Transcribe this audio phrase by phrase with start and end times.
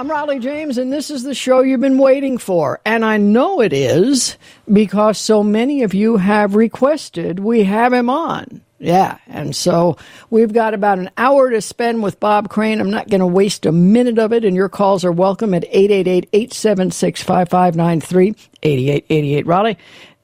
[0.00, 2.80] I'm Rollye James, and this is the show you've been waiting for.
[2.86, 4.38] And I know it is
[4.72, 8.62] because so many of you have requested we have him on.
[8.78, 9.98] Yeah, and so
[10.30, 12.80] we've got about an hour to spend with Bob Crane.
[12.80, 15.70] I'm not going to waste a minute of it, and your calls are welcome at
[15.70, 19.76] 888-876-5593, 8888 Rollye.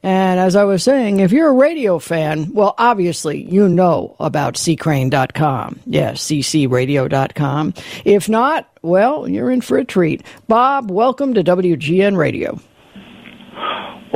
[0.02, 4.54] And as I was saying, if you're a radio fan, well, obviously you know about
[4.54, 5.80] ccrane.com.
[5.86, 7.74] Yes, ccradio.com.
[8.04, 10.22] If not, well, you're in for a treat.
[10.46, 12.60] Bob, welcome to WGN Radio.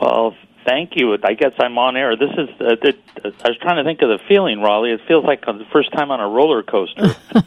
[0.01, 1.17] Well, thank you.
[1.23, 2.17] I guess I'm on air.
[2.17, 2.49] This is.
[2.61, 4.95] Uh, it, I was trying to think of the feeling, Rollye.
[4.95, 7.15] It feels like the first time on a roller coaster.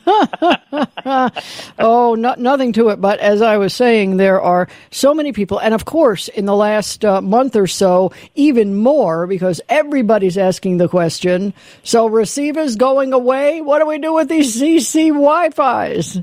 [1.80, 3.02] oh, no, nothing to it.
[3.02, 6.55] But as I was saying, there are so many people, and of course, in the
[6.55, 11.53] last uh, month or so, even more because everybody's asking the question.
[11.84, 13.61] So, receivers going away.
[13.61, 16.20] What do we do with these CC Wi-Fi's?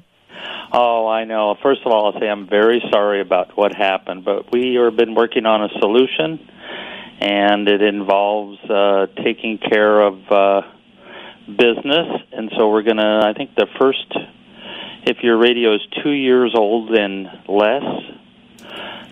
[0.73, 1.57] Oh, I know.
[1.63, 5.15] First of all, I'll say I'm very sorry about what happened, but we have been
[5.15, 6.49] working on a solution
[7.21, 10.63] and it involves uh, taking care of uh,
[11.47, 12.23] business.
[12.33, 14.13] And so we're going to, I think the first,
[15.05, 17.85] if your radio is two years old and less,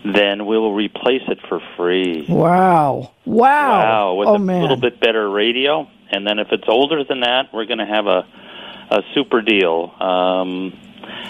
[0.05, 2.25] then we will replace it for free.
[2.29, 3.13] Wow.
[3.27, 3.79] Wow.
[3.79, 4.15] Wow.
[4.15, 4.63] With oh, a man.
[4.63, 5.89] little bit better radio.
[6.11, 8.27] And then if it's older than that, we're going to have a,
[8.91, 10.73] a super deal, um,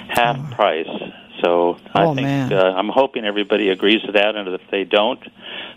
[0.09, 0.87] half price.
[1.43, 2.53] So I Oh, think.
[2.53, 5.21] Uh, I'm hoping everybody agrees to that, and if they don't,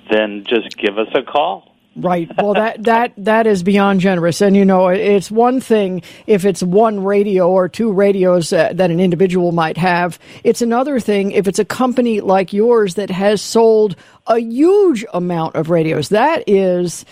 [0.09, 1.67] then just give us a call.
[1.95, 2.29] Right.
[2.37, 6.63] Well, that that that is beyond generous, and you know, it's one thing if it's
[6.63, 10.17] one radio or two radios uh, that an individual might have.
[10.45, 15.55] It's another thing if it's a company like yours that has sold a huge amount
[15.55, 16.09] of radios.
[16.09, 17.03] That is.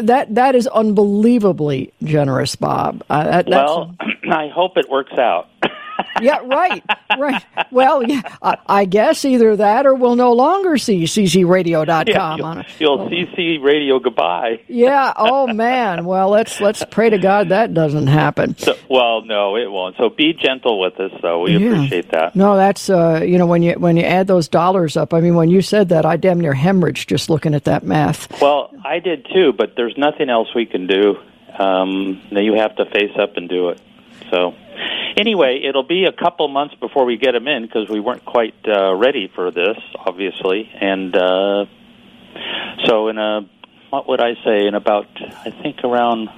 [0.00, 3.02] That that is unbelievably generous, Bob.
[3.08, 3.94] Uh, that, Well,
[4.30, 5.48] I hope it works out.
[6.20, 6.82] Yeah, right,
[7.18, 7.44] right.
[7.70, 12.06] Well, yeah, I, I guess either that or we'll no longer see ccradio.com
[12.38, 12.66] Yeah, on it.
[12.78, 14.60] you'll, you'll CC radio goodbye.
[14.68, 15.12] Yeah.
[15.16, 16.04] Oh man.
[16.04, 18.56] Well, let's let's pray to God that doesn't happen.
[18.58, 19.96] So, well, no, it won't.
[19.96, 21.40] So be gentle with us, though.
[21.42, 21.72] We Yeah.
[21.74, 22.36] appreciate that.
[22.36, 25.12] No, that's uh, you know when you when you add those dollars up.
[25.14, 28.40] I mean, when you said that, I damn near hemorrhaged just looking at that math.
[28.40, 31.16] Well, I did too, but there's nothing else we can do.
[31.58, 33.80] Um, now you have to face up and do it.
[34.30, 34.54] So,
[35.16, 38.54] anyway, it'll be a couple months before we get them in because we weren't quite
[38.66, 40.70] uh, ready for this, obviously.
[40.80, 41.66] And uh,
[42.86, 43.48] so, in a
[43.90, 44.66] what would I say?
[44.66, 45.06] In about
[45.44, 46.28] I think around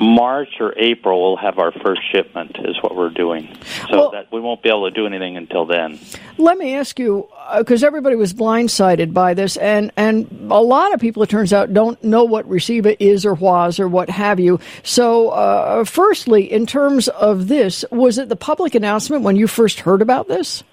[0.00, 2.56] March or April, we'll have our first shipment.
[2.64, 3.48] Is what we're doing.
[3.90, 5.98] So Well- that we won't be able to do anything until then.
[6.38, 7.28] Let me ask you,
[7.58, 11.74] because everybody was blindsided by this, and and a lot of people, it turns out,
[11.74, 14.58] don't know what Reciva is or was or what have you.
[14.82, 19.80] So, uh, firstly, in terms of this, was it the public announcement when you first
[19.80, 20.64] heard about this?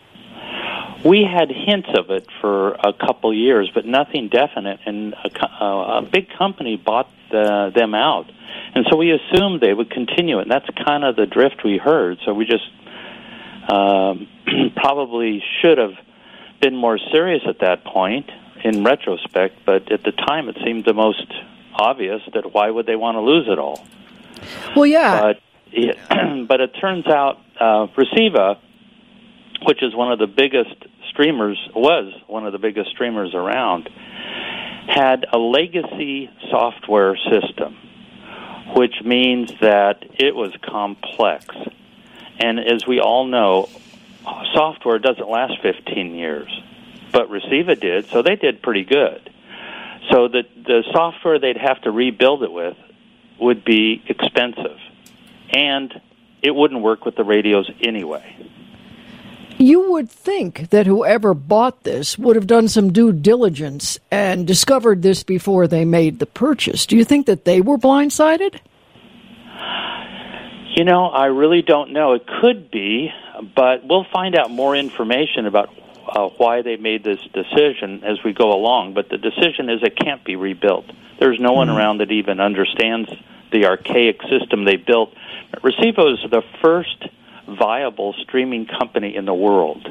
[1.03, 4.79] We had hints of it for a couple years, but nothing definite.
[4.85, 8.25] And a, uh, a big company bought the, them out,
[8.77, 10.43] and so we assumed they would continue it.
[10.43, 12.19] And that's kind of the drift we heard.
[12.23, 12.69] So we just
[13.73, 14.27] um,
[14.75, 15.93] probably should have
[16.61, 18.29] been more serious at that point
[18.63, 19.65] in retrospect.
[19.65, 21.25] But at the time, it seemed the most
[21.73, 23.83] obvious that why would they want to lose it all?
[24.75, 25.21] Well, yeah.
[25.21, 25.39] But
[25.71, 25.97] it,
[26.47, 28.59] but it turns out uh, Reciva,
[29.65, 33.89] which is one of the biggest streamers, was one of the biggest streamers around,
[34.87, 37.75] had a legacy software system,
[38.75, 41.45] which means that it was complex.
[42.39, 43.69] And as we all know,
[44.53, 46.49] software doesn't last 15 years,
[47.11, 49.29] but Reciva did, so they did pretty good.
[50.11, 52.77] So the the software they'd have to rebuild it with
[53.39, 54.79] would be expensive,
[55.51, 55.93] and
[56.41, 58.35] it wouldn't work with the radios anyway.
[59.59, 65.01] You would think that whoever bought this would have done some due diligence and discovered
[65.01, 66.85] this before they made the purchase.
[66.85, 68.59] Do you think that they were blindsided?
[70.75, 72.13] You know, I really don't know.
[72.13, 73.09] It could be,
[73.55, 75.69] but we'll find out more information about
[76.07, 78.93] uh, why they made this decision as we go along.
[78.93, 80.85] But the decision is it can't be rebuilt.
[81.19, 83.09] There's no one around that even understands
[83.51, 85.15] the archaic system they built.
[85.63, 87.07] Reciva is the first
[87.47, 89.87] viable streaming company in the world.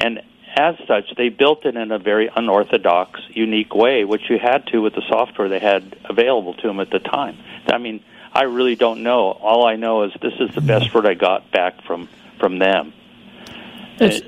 [0.00, 0.20] And
[0.56, 4.78] as such, they built it in a very unorthodox, unique way, which you had to
[4.78, 7.36] with the software they had available to them at the time.
[7.66, 8.02] I mean,
[8.32, 9.30] I really don't know.
[9.30, 10.66] All I know is this is the mm-hmm.
[10.66, 12.08] best word I got back from
[12.38, 12.92] from them.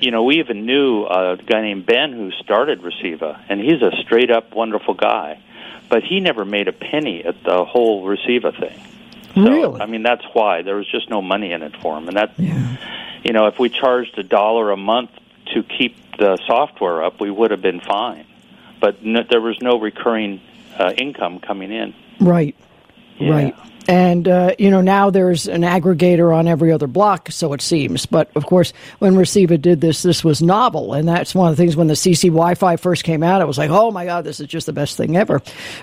[0.00, 3.90] You know, we even knew a guy named Ben who started Reciva, and he's a
[4.02, 5.42] straight up wonderful guy,
[5.90, 8.80] but he never made a penny at the whole Reciva thing.
[9.44, 9.80] So, Really?
[9.80, 12.32] I mean, that's why there was just no money in it for him, and that,
[12.38, 12.76] Yeah.
[13.22, 15.10] you know, if we charged a dollar a month
[15.54, 18.24] to keep the software up, we would have been fine.
[18.80, 20.40] But no, there was no recurring
[20.78, 21.94] uh, income coming in.
[22.20, 22.54] Right.
[23.18, 23.32] Yeah.
[23.32, 23.54] Right.
[23.88, 28.04] And, uh, you know, now there's an aggregator on every other block, so it seems.
[28.04, 30.92] But, of course, when Reciva did this, this was novel.
[30.92, 33.46] And that's one of the things when the CC Wi Fi first came out, it
[33.46, 35.36] was like, oh my God, this is just the best thing ever.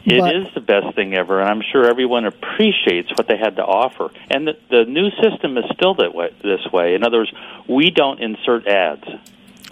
[0.06, 3.56] It But- is the best thing ever, and I'm sure everyone appreciates what they had
[3.56, 4.12] to offer.
[4.30, 6.94] And the, the new system is still that way, this way.
[6.94, 7.31] In other words,
[7.68, 9.04] we don't insert ads,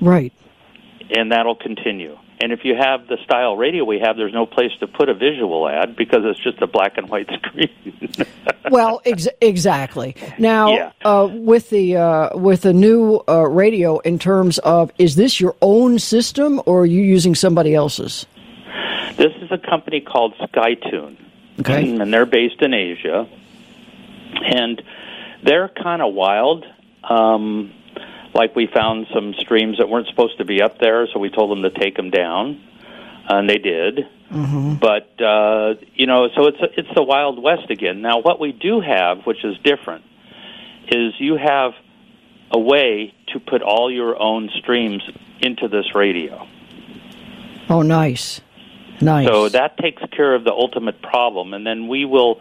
[0.01, 0.33] Right.
[1.15, 2.17] and that'll continue.
[2.43, 5.13] And if you have the style radio we have, there's no place to put a
[5.13, 7.69] visual ad because it's just a black and white screen.
[8.69, 10.15] well, ex- exactly.
[10.37, 10.91] Now, Yeah.
[11.05, 15.55] uh, with the uh, with the new uh, radio, in terms of, is this your
[15.61, 18.25] own system or are you using somebody else's?
[19.15, 21.15] this is a company called SkyTune.
[21.61, 21.97] Okay.
[21.97, 23.25] and they're based in Asia,
[24.43, 24.81] and
[25.43, 26.65] they're kind of wild.
[27.07, 27.71] Um,
[28.33, 31.51] like we found some streams that weren't supposed to be up there, so we told
[31.51, 32.61] them to take them down,
[33.29, 34.07] and they did.
[34.31, 34.75] Mm-hmm.
[34.75, 38.01] But uh, you know, so it's it's the Wild West again.
[38.01, 40.03] Now, what we do have, which is different,
[40.87, 41.73] is you have
[42.51, 45.03] a way to put all your own streams
[45.41, 46.47] into this radio.
[47.69, 48.41] Oh, nice.
[49.01, 49.27] Nice.
[49.27, 52.39] So that takes care of the ultimate problem, and then we will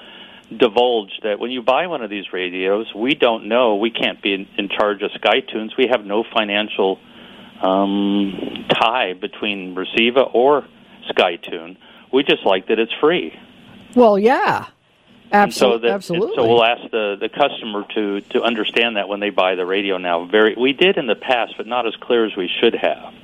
[0.58, 3.76] divulge that when you buy one of these radios, we don't know.
[3.76, 5.76] We can't be in, in charge of SkyTunes.
[5.76, 6.98] We have no financial
[7.60, 10.66] um, tie between Reciva or
[11.10, 11.76] SkyTune.
[12.12, 13.38] We just like that it's free.
[13.94, 14.66] well, yeah.
[15.32, 16.36] And so that, absolutely.
[16.36, 19.96] So we'll ask the, the customer to, to understand that when they buy the radio
[19.96, 20.26] now.
[20.26, 23.14] Very, we did in the past, but not as clear as we should have.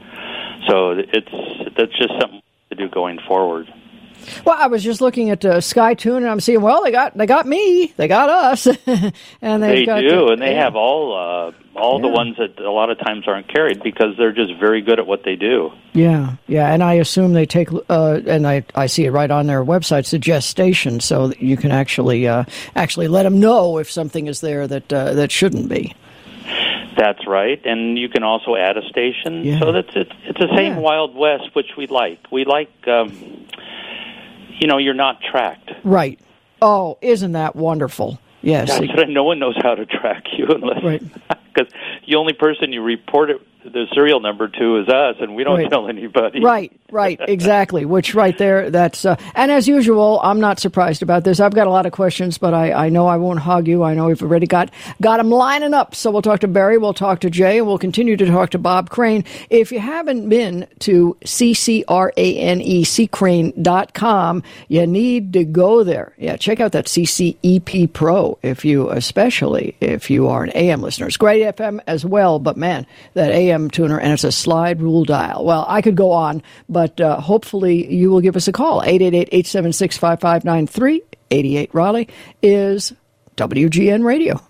[0.66, 3.72] So it's that's just something to do going forward.
[4.44, 6.60] Well, I was just looking at uh, SkyTune, and I'm seeing.
[6.60, 8.66] Well, they got they got me, they got us,
[9.42, 10.64] and they've got do, the- and they yeah.
[10.64, 14.32] have all uh, all the ones that a lot of times aren't carried because they're
[14.32, 15.72] just very good at what they do.
[15.92, 19.46] Yeah, yeah, and I assume they take, uh, and I, I see it right on
[19.46, 22.44] their website, suggest station, so that you can actually uh,
[22.74, 25.94] actually let them know if something is there that uh, that shouldn't be.
[26.96, 29.44] That's right, and you can also add a station.
[29.44, 29.60] Yeah.
[29.60, 30.78] So that's it's it's the same Yeah.
[30.80, 32.18] Wild West, which we like.
[32.32, 33.46] We like, um,
[34.60, 35.70] you know, you're not tracked.
[35.84, 36.18] Right.
[36.60, 38.20] Oh, isn't that wonderful?
[38.42, 38.68] Yes.
[38.68, 39.08] That's right.
[39.08, 41.02] No one knows how to track you unless Right.
[41.54, 41.72] because
[42.06, 43.40] the only person you report it
[43.72, 45.70] the serial number to is us, and we don't Right.
[45.70, 46.40] tell anybody.
[46.40, 47.84] Right, right, exactly.
[47.84, 51.40] Which right there, that's uh, and as usual, I'm not surprised about this.
[51.40, 53.82] I've got a lot of questions, but I, I know I won't hog you.
[53.82, 54.70] I know we've already got
[55.00, 55.94] got them lining up.
[55.94, 58.58] So we'll talk to Barry, we'll talk to Jay, and we'll continue to talk to
[58.58, 59.24] Bob Crane.
[59.50, 61.84] If you haven't been to ccrane
[62.88, 66.12] ccrane.com, you need to go there.
[66.18, 71.06] Yeah, check out that CCEP Pro if you, especially if you are an AM listener.
[71.06, 75.04] It's great FM as well, but man, that AM tuner and it's a slide rule
[75.04, 75.44] dial.
[75.44, 78.82] Well, I could go on, but uh, hopefully you will give us a call.
[78.82, 81.00] 888-876-5593.
[81.30, 82.08] 88 Rollye
[82.42, 82.92] is
[83.36, 84.40] WGN Radio.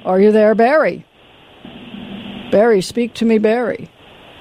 [0.04, 1.04] Are you there, Barry?
[2.50, 3.88] Barry, speak to me, Barry.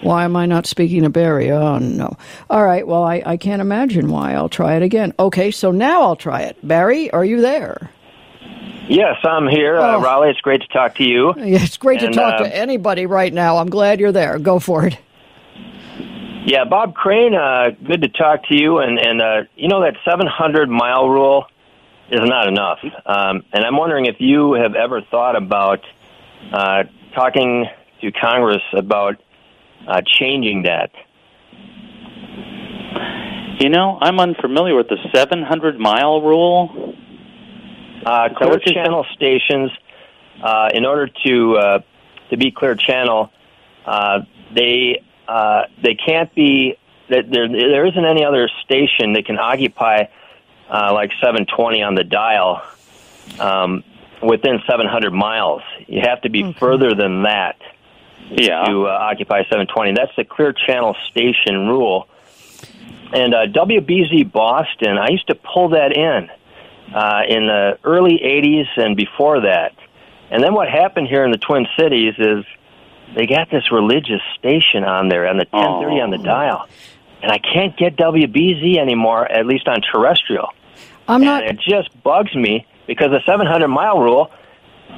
[0.01, 1.51] Why am I not speaking to Barry?
[1.51, 2.15] Oh, no.
[2.49, 4.33] All right, well, I, I can't imagine why.
[4.33, 5.13] I'll try it again.
[5.19, 6.55] Okay, so now I'll try it.
[6.65, 7.89] Barry, are you there?
[8.89, 10.01] Yes, I'm here, uh, Oh.
[10.01, 10.31] Rollye.
[10.31, 11.33] It's great to talk to you.
[11.37, 13.57] Yeah, It's great And, to talk uh, to anybody right now.
[13.57, 14.39] I'm glad you're there.
[14.39, 14.97] Go for it.
[16.45, 17.35] Yeah, Bob Crane.
[17.35, 18.79] Uh, good to talk to you.
[18.79, 21.45] And and uh, you know that 700 mile rule
[22.09, 22.79] is not enough.
[23.05, 25.81] Um, and I'm wondering if you have ever thought about
[26.51, 27.67] uh, talking
[28.01, 29.21] to Congress about
[29.87, 30.89] uh, changing that.
[33.59, 36.88] You know, I'm unfamiliar with the 700 mile rule.
[38.05, 39.71] Uh, clear channel stations,
[40.41, 41.79] uh, in order to uh,
[42.29, 43.31] to be clear channel,
[43.85, 44.21] uh,
[44.53, 46.77] they uh, they can't be
[47.09, 50.05] that there there isn't any other station that can occupy
[50.69, 52.61] uh, like 720 on the dial
[53.39, 53.83] um,
[54.21, 55.61] within 700 miles.
[55.87, 56.59] You have to be okay.
[56.59, 57.57] further than that
[58.29, 58.65] yeah.
[58.65, 59.93] to uh, occupy 720.
[59.93, 62.07] That's the Clear Channel Station rule.
[63.11, 66.29] And uh, WBZ Boston, I used to pull that in
[66.93, 69.73] uh, in the early 80s and before that.
[70.31, 72.45] And then what happened here in the Twin Cities is
[73.15, 76.03] they got this religious station on there on the 1030 oh.
[76.03, 76.67] on the dial.
[77.21, 80.49] And I can't get WBZ anymore, at least on terrestrial.
[81.07, 81.43] I'm not.
[81.43, 84.31] And it just bugs me because the 700 mile rule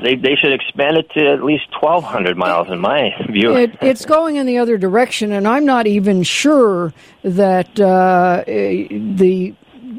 [0.02, 3.56] they they should expand it to at least 1,200 miles, in my view.
[3.56, 6.94] It, it's going in the other direction, and I'm not even sure
[7.24, 9.54] that uh, the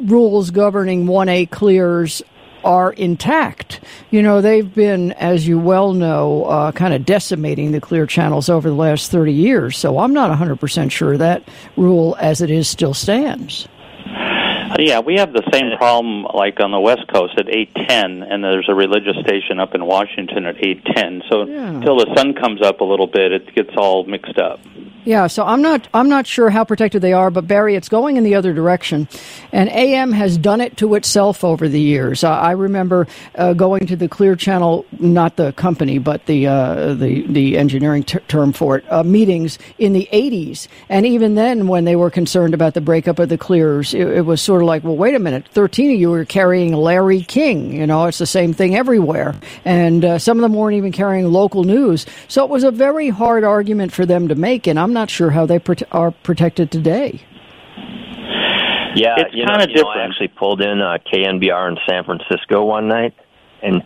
[0.04, 2.23] rules governing 1A clears
[2.64, 3.80] are intact.
[4.11, 8.49] You know, they've been, as you well know, uh, kind of decimating the clear channels
[8.49, 9.76] over the last 30 years.
[9.76, 11.42] So I'm not 100% sure that
[11.76, 13.68] rule as it is still stands.
[14.79, 18.69] Yeah, we have the same problem like on the West Coast at 810, and there's
[18.69, 21.23] a religious station up in Washington at 810.
[21.31, 21.69] So yeah.
[21.69, 24.61] until the sun comes up a little bit, it gets all mixed up.
[25.05, 28.17] Yeah, so I'm not I'm not sure how protected they are, but Barry, it's going
[28.17, 29.09] in the other direction,
[29.50, 32.23] and AM has done it to itself over the years.
[32.23, 36.95] Uh, I remember uh, going to the Clear Channel, not the company, but the uh,
[36.95, 41.67] the the engineering ter- term for it, uh, meetings in the 80s, and even then,
[41.67, 44.69] when they were concerned about the breakup of the Clears, it, it was sort of
[44.69, 47.73] like, well, wait a minute, 13 of you are carrying Larry King.
[47.73, 51.26] You know, it's the same thing everywhere, and uh, some of them weren't even carrying
[51.26, 52.07] local news.
[52.28, 55.09] So it was a very hard argument for them to make, and I'm I'm not
[55.09, 57.23] sure how they prote- are protected today.
[58.95, 59.75] Yeah, it's kind of different.
[59.75, 63.14] know, I actually pulled in uh, KNBR in San Francisco one night,
[63.62, 63.83] and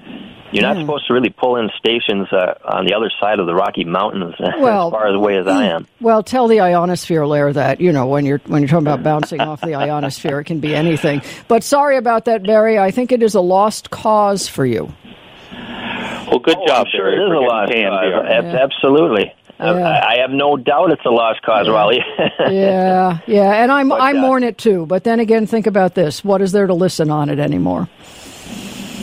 [0.56, 3.54] you're not supposed to really pull in stations uh, on the other side of the
[3.54, 5.86] Rocky Mountains well, as far away as I am.
[6.00, 9.40] Well, tell the ionosphere layer that you know when you're when you're talking about bouncing
[9.40, 11.22] off the ionosphere, it can be anything.
[11.48, 12.78] But sorry about that, Barry.
[12.78, 14.92] I think it is a lost cause for you.
[15.52, 18.44] Well, good oh, job, I'm sure Barry, it is a lost cause.
[18.44, 18.58] Yeah.
[18.62, 19.34] Absolutely.
[19.58, 19.72] Yeah.
[19.72, 21.72] I, I, have no doubt it's a lost cause, yeah.
[21.72, 22.00] Rollye.
[22.52, 24.84] yeah, yeah, and I'm but, I uh, mourn it too.
[24.84, 27.88] But then again, think about this: what is there to listen on it anymore?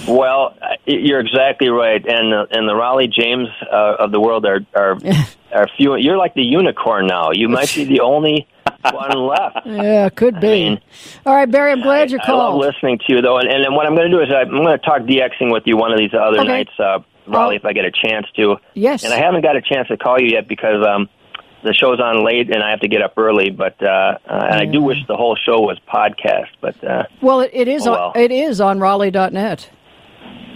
[0.08, 0.56] Well,
[0.86, 4.98] you're exactly right, and uh, and the Rollye James uh, of the world are are
[5.54, 5.96] are few.
[5.96, 7.32] You're like the unicorn now.
[7.32, 8.48] You might be the only
[8.92, 9.66] one left.
[9.66, 10.48] Yeah, could be.
[10.48, 10.82] I mean,
[11.26, 11.72] All right, Barry.
[11.72, 12.42] I'm glad you called.
[12.42, 14.50] I love listening to you though, and, and what I'm going to do is I'm
[14.50, 16.48] going to talk DXing with you one of these other okay.
[16.48, 16.72] nights.
[16.78, 17.56] Uh, Rollye, oh.
[17.56, 18.58] if I get a chance to.
[18.74, 19.04] Yes.
[19.04, 21.08] And I haven't got a chance to call you yet because um,
[21.64, 23.50] the show's on late and I have to get up early.
[23.50, 26.50] But uh, uh, and I do wish the whole show was podcast.
[26.62, 27.88] But uh, well, it, it is.
[27.88, 28.12] Oh, well.
[28.16, 29.70] On, it is on Rollye.net.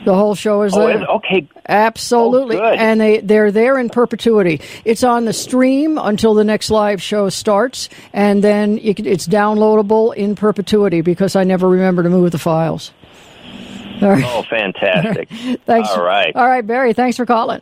[0.07, 1.05] The whole show is oh, there.
[1.05, 1.49] okay.
[1.67, 2.55] Absolutely.
[2.55, 4.61] Oh, and they, they're there in perpetuity.
[4.85, 10.35] It's on the stream until the next live show starts, and then it's downloadable in
[10.35, 12.93] perpetuity because I never remember to move the files.
[14.01, 15.27] Oh, fantastic.
[15.65, 15.89] thanks.
[15.89, 16.33] All right.
[16.33, 17.61] All right, Barry, thanks for calling.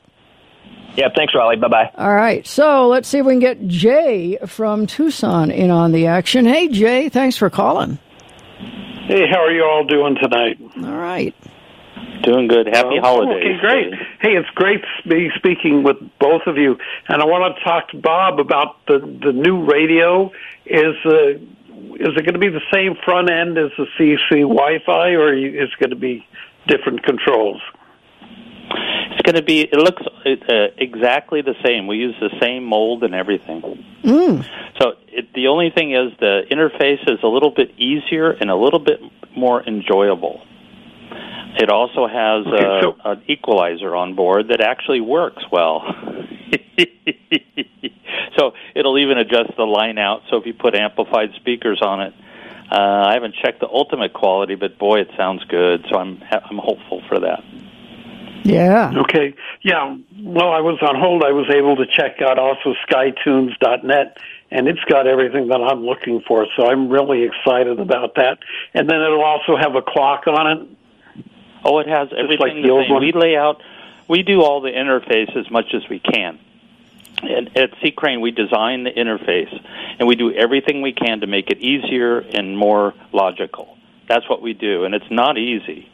[0.96, 1.60] Yeah, thanks, Rollye.
[1.60, 1.92] Bye bye.
[1.96, 2.46] All right.
[2.46, 6.46] So let's see if we can get Jay from Tucson in on the action.
[6.46, 7.98] Hey, Jay, thanks for calling.
[9.08, 10.60] Hey, how are you all doing tonight?
[10.78, 11.34] All right.
[12.24, 12.68] Doing good.
[12.68, 13.44] Happy holidays.
[13.44, 13.94] Okay, great.
[14.20, 16.78] Hey, it's great to be speaking with both of you.
[17.08, 20.32] And I want to talk to Bob about the, the new radio.
[20.66, 21.38] Is uh,
[21.96, 25.70] is it going to be the same front end as the CC Wi-Fi, or is
[25.70, 26.26] it going to be
[26.68, 27.62] different controls?
[29.12, 29.62] It's going to be.
[29.62, 31.88] It looks uh, exactly the same.
[31.88, 33.62] We use the same mold and everything.
[34.04, 34.46] Mm.
[34.82, 38.56] So it, the only thing is the interface is a little bit easier and a
[38.56, 39.00] little bit
[39.36, 40.42] more enjoyable.
[41.58, 45.84] It also has okay, uh, so- an equalizer on board that actually works well.
[48.38, 50.22] so it'll even adjust the line out.
[50.30, 52.14] So if you put amplified speakers on it,
[52.72, 55.86] uh, I haven't checked the ultimate quality, but boy, it sounds good.
[55.90, 57.44] So I'm I'm hopeful for that.
[58.44, 58.92] Yeah.
[58.96, 59.34] Okay.
[59.64, 59.98] Yeah.
[60.22, 61.24] Well, I was on hold.
[61.24, 64.18] I was able to check out also skytunes.net,
[64.52, 66.46] and it's got everything that I'm looking for.
[66.56, 68.38] So I'm really excited about that.
[68.76, 70.68] And then it'll also have a clock on it.
[71.66, 72.40] Oh, it has everything.
[72.40, 73.02] Like the old one.
[73.02, 73.62] We lay out.
[74.08, 76.40] We do all the interface as much as we can.
[77.24, 77.92] And at C.
[77.92, 79.52] Crane, we design the interface,
[79.98, 83.78] and we do everything we can to make it easier and more logical.
[84.08, 85.90] That's what we do, and it's not easy.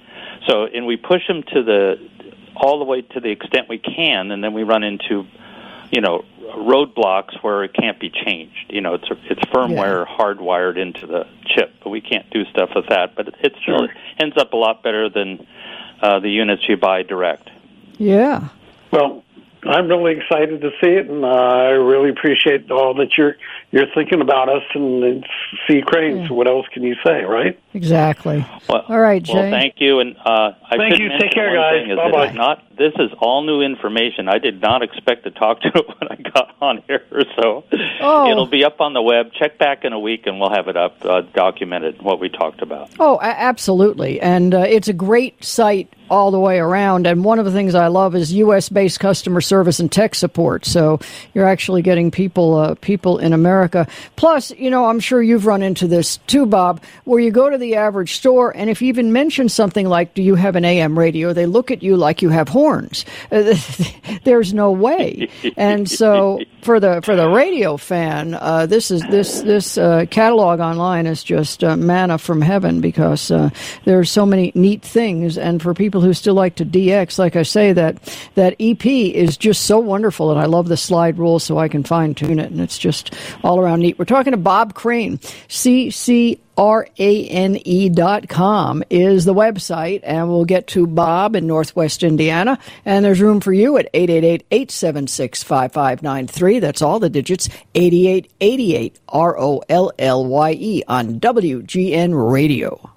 [0.48, 2.10] So, and we push them to the
[2.56, 5.26] all the way to the extent we can, and then we run into,
[5.92, 6.24] you know,
[6.56, 8.66] roadblocks where it can't be changed.
[8.70, 10.18] You know, it's it's firmware yeah.
[10.18, 13.16] hardwired into the chip, but we can't do stuff with that.
[13.16, 13.94] But it still sure.
[14.20, 15.46] ends up a lot better than
[16.02, 17.50] uh, the units you buy direct.
[17.98, 18.50] Yeah.
[18.92, 19.24] Well,
[19.64, 23.36] I'm really excited to see it, and uh, I really appreciate all that you're
[23.72, 25.26] you're thinking about us and, and
[25.68, 26.30] see cranes.
[26.30, 26.36] Yeah.
[26.36, 27.60] What else can you say, right?
[27.74, 28.46] Exactly.
[28.68, 29.34] Well, all right, Jay.
[29.34, 31.10] Well, thank you, and uh, I thank you.
[31.20, 31.88] Take care, guys.
[31.96, 32.32] Bye bye.
[32.34, 34.28] Not this is all new information.
[34.28, 37.06] I did not expect to talk to it when I got on here,
[37.40, 37.64] so
[38.02, 38.32] oh.
[38.32, 39.32] it'll be up on the web.
[39.34, 42.62] Check back in a week, and we'll have it up uh, documented what we talked
[42.62, 42.90] about.
[43.00, 47.08] Oh, absolutely, and uh, it's a great site all the way around.
[47.08, 48.68] And one of the things I love is U.S.
[48.68, 50.66] based customer service and tech support.
[50.66, 51.02] So
[51.34, 53.86] you're actually getting people uh, people in America.
[54.16, 57.58] Plus, you know, I'm sure you've run into this too, Bob, where you go to
[57.58, 60.98] the average store, and if you even mention something like, "Do you have an AM
[60.98, 63.04] radio?" they look at you like you have horns.
[64.24, 65.30] There's no way.
[65.58, 70.62] And so for the for the radio fan, uh, this is this this uh, catalog
[70.62, 73.50] online is just uh, manna from heaven because uh,
[73.86, 77.44] there's so many neat things, and for people who still like to DX, like I
[77.44, 77.98] say, that
[78.36, 81.84] that EP is just so wonderful, and I love the slide rule so I can
[81.84, 84.00] fine tune it, and it's just all around neat.
[84.00, 85.18] We're talking to Bob Crane,
[85.50, 92.60] CC R-A-N-E dot com is the website, and we'll get to Bob in Northwest Indiana,
[92.86, 96.62] and there's room for you at 888-876-5593.
[96.62, 102.92] That's all the digits, 8888 R-O-L-L-Y-E on WGN Radio.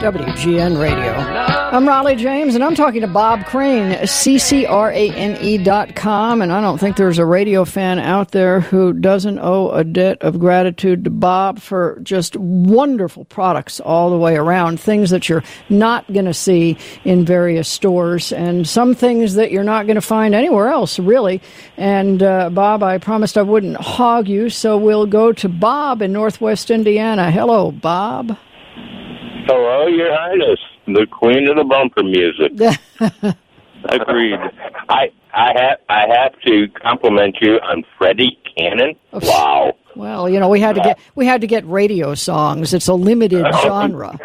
[0.00, 1.57] WGN Radio.
[1.70, 6.78] I'm Rollye James, and I'm talking to Bob Crane, CCRANE dot com, and I don't
[6.78, 11.10] think there's a radio fan out there who doesn't owe a debt of gratitude to
[11.10, 16.32] Bob for just wonderful products all the way around, things that you're not going to
[16.32, 20.98] see in various stores, and some things that you're not going to find anywhere else,
[20.98, 21.42] really.
[21.76, 26.14] And uh, Bob, I promised I wouldn't hog you, so we'll go to Bob in
[26.14, 27.30] Northwest Indiana.
[27.30, 28.38] Hello, Bob.
[29.46, 30.60] Hello, Your Highness,
[30.92, 32.52] the Queen of the bumper music.
[33.88, 34.38] Agreed.
[34.88, 38.96] I I have I have to compliment you on Freddie Cannon.
[39.12, 39.74] Wow.
[39.94, 42.74] Well, you know, we had to get we had to get radio songs.
[42.74, 44.18] It's a limited genre.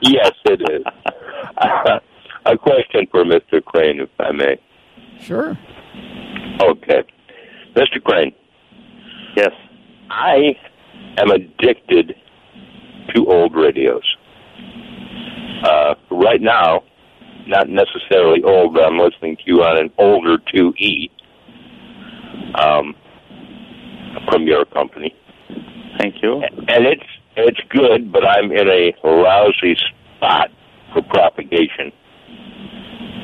[0.00, 0.84] yes, it is.
[1.58, 1.98] Uh,
[2.46, 3.64] a question for Mr.
[3.64, 4.60] Crane, if I may.
[5.20, 5.56] Sure.
[6.60, 7.02] Okay,
[7.74, 8.02] Mr.
[8.02, 8.32] Crane.
[9.36, 9.50] Yes.
[10.10, 10.56] I
[11.18, 12.14] am addicted
[13.14, 14.04] to old radios.
[15.64, 16.82] Uh, right now,
[17.46, 21.10] not necessarily old, but I'm listening to you on an older 2E
[22.54, 22.94] um,
[24.28, 25.14] from your company.
[25.98, 26.42] Thank you.
[26.42, 29.76] And it's it's good, but I'm in a lousy
[30.16, 30.50] spot
[30.92, 31.92] for propagation.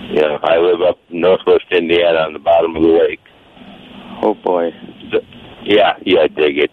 [0.09, 3.21] You know, I live up northwest Indiana on the bottom of the lake.
[4.23, 4.71] Oh boy.
[5.13, 5.21] So,
[5.63, 6.71] yeah, yeah, I dig it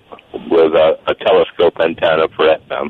[0.49, 2.89] with a, a telescope antenna for FM.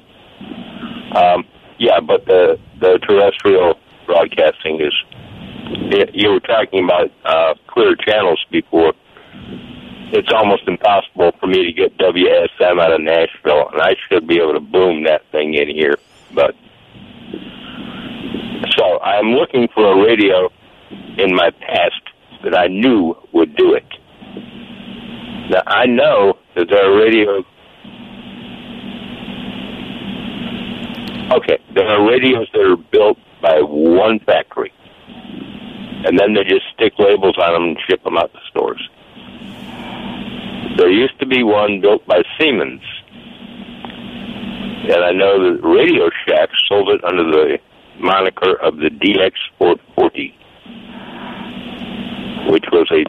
[1.15, 1.45] Um,
[1.79, 4.93] yeah, but the the terrestrial broadcasting is.
[6.13, 8.93] You were talking about uh, clear channels before.
[10.13, 14.37] It's almost impossible for me to get WSM out of Nashville, and I should be
[14.37, 15.97] able to boom that thing in here.
[16.33, 16.55] But
[18.77, 20.49] so I'm looking for a radio
[21.17, 22.01] in my past
[22.43, 23.85] that I knew would do it.
[25.49, 27.43] Now I know that there are radios
[31.31, 34.71] Okay, there are radios that are built by one factory,
[35.07, 38.89] and then they just stick labels on them and ship them out to stores.
[40.77, 42.81] There used to be one built by Siemens,
[44.89, 47.59] and I know that Radio Shack sold it under the
[47.99, 50.33] moniker of the DX440,
[52.51, 53.03] which was a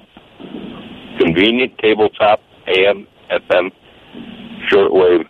[1.19, 3.71] convenient tabletop AM, FM,
[4.69, 5.29] shortwave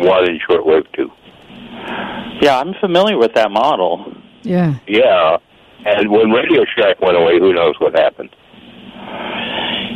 [0.00, 1.10] one and shortwave two.
[2.40, 4.14] Yeah, I'm familiar with that model.
[4.42, 4.78] Yeah.
[4.86, 5.38] Yeah.
[5.84, 8.30] And when Radio Shack went away, who knows what happened?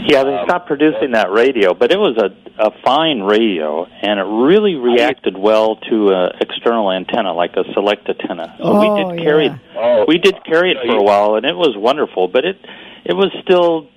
[0.07, 4.21] Yeah, they um, stopped producing that radio, but it was a a fine radio, and
[4.21, 8.57] it really reacted well to an external antenna, like a select antenna.
[8.61, 9.59] Oh, we did carry yeah.
[9.77, 12.29] oh, we did carry it for a while, and it was wonderful.
[12.29, 12.57] But it
[13.05, 13.89] it was still,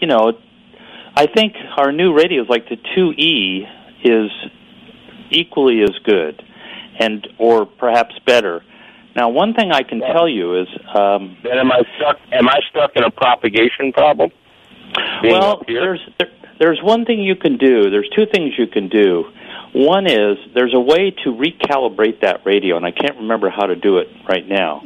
[0.00, 0.32] you know,
[1.16, 3.66] I think our new radios, like the two E,
[4.04, 4.30] is
[5.30, 6.42] equally as good
[6.98, 8.62] and or perhaps better.
[9.16, 10.12] Now, one thing I can yeah.
[10.12, 12.18] tell you is, um, then am I stuck?
[12.32, 14.30] Am I stuck in a propagation problem?
[15.22, 17.90] Well, there's there, there's one thing you can do.
[17.90, 19.24] There's two things you can do.
[19.72, 23.76] One is there's a way to recalibrate that radio, and I can't remember how to
[23.76, 24.82] do it right now.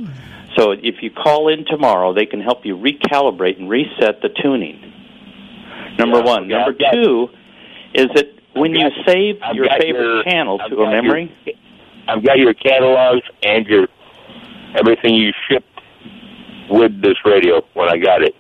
[0.57, 4.81] So if you call in tomorrow, they can help you recalibrate and reset the tuning.
[5.99, 6.49] Number yeah, one.
[6.49, 7.29] Number two
[7.95, 11.33] is that when you save your favorite your, channel to a memory.
[11.45, 11.55] Your,
[12.09, 13.87] I've got your catalogs and your
[14.75, 15.67] everything you shipped
[16.71, 18.35] with this radio when I got it.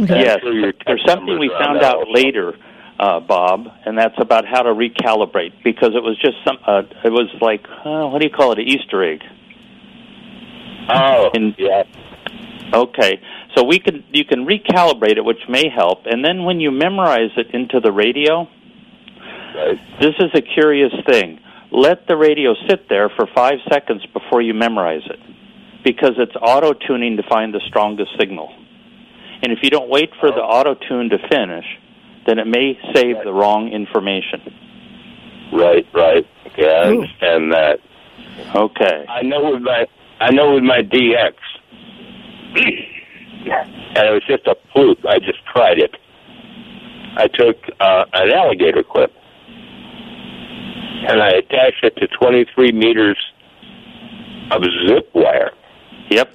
[0.00, 0.20] Okay.
[0.20, 2.10] Yes, there's something we found out also.
[2.10, 2.54] later,
[2.98, 6.58] uh, Bob, and that's about how to recalibrate because it was just some.
[6.66, 8.58] Uh, it was like uh, what do you call it?
[8.58, 9.22] An Easter egg.
[10.88, 11.84] Oh, In, yeah.
[12.74, 13.20] Okay,
[13.54, 17.30] so we can you can recalibrate it, which may help, and then when you memorize
[17.36, 18.48] it into the radio,
[19.54, 19.78] right.
[20.00, 21.40] this is a curious thing.
[21.72, 25.18] Let the radio sit there for five seconds before you memorize it,
[25.84, 28.52] because it's auto tuning to find the strongest signal.
[29.42, 31.64] And if you don't wait for the auto tune to finish,
[32.26, 34.42] then it may save the wrong information.
[35.52, 36.26] Right, right.
[36.46, 37.80] Okay, I understand that.
[38.54, 39.04] Okay.
[39.08, 39.86] I know with my
[40.20, 41.34] I know with my DX,
[42.54, 44.98] and it was just a fluke.
[45.06, 45.94] I just tried it.
[47.16, 49.12] I took uh, an alligator clip
[51.06, 53.18] and I attached it to 23 meters
[54.50, 55.52] of zip wire.
[56.10, 56.30] Yep.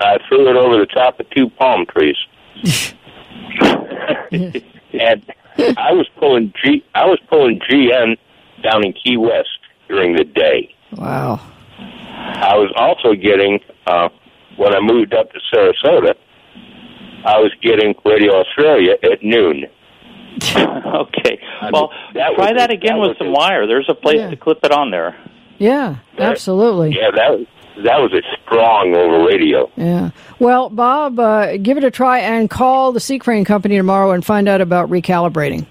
[0.00, 2.16] I threw it over the top of two palm trees.
[4.32, 5.22] and
[5.58, 8.16] I was pulling G I was pulling GN
[8.62, 9.48] down in Key West
[9.88, 10.74] during the day.
[10.92, 11.40] Wow.
[11.78, 14.08] I was also getting uh
[14.56, 16.14] when I moved up to Sarasota,
[17.24, 19.66] I was getting Radio Australia at noon.
[20.56, 21.40] okay.
[21.72, 23.66] Well, that try that again that with some wire.
[23.66, 24.30] There's a place yeah.
[24.30, 25.16] to clip it on there.
[25.58, 26.96] Yeah, absolutely.
[26.96, 27.46] Yeah, that was
[27.84, 29.70] that was a strong over radio.
[29.76, 30.10] Yeah.
[30.38, 33.18] Well, Bob, uh, give it a try and call the C.
[33.18, 35.66] Crane Company tomorrow and find out about recalibrating.